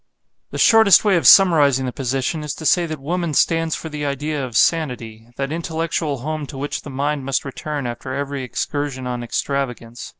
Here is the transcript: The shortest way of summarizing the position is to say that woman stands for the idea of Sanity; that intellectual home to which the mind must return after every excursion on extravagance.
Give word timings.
The 0.49 0.57
shortest 0.57 1.05
way 1.05 1.15
of 1.15 1.27
summarizing 1.27 1.85
the 1.85 1.91
position 1.91 2.43
is 2.43 2.55
to 2.55 2.65
say 2.65 2.87
that 2.87 2.99
woman 2.99 3.35
stands 3.35 3.75
for 3.75 3.87
the 3.87 4.03
idea 4.03 4.43
of 4.43 4.57
Sanity; 4.57 5.27
that 5.35 5.51
intellectual 5.51 6.21
home 6.21 6.47
to 6.47 6.57
which 6.57 6.81
the 6.81 6.89
mind 6.89 7.23
must 7.23 7.45
return 7.45 7.85
after 7.85 8.11
every 8.11 8.41
excursion 8.41 9.05
on 9.05 9.21
extravagance. 9.21 10.09